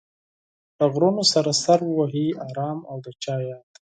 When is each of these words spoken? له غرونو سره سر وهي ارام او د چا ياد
له 0.77 0.85
غرونو 0.93 1.23
سره 1.33 1.51
سر 1.63 1.79
وهي 1.97 2.27
ارام 2.47 2.79
او 2.89 2.97
د 3.05 3.07
چا 3.23 3.35
ياد 3.49 3.69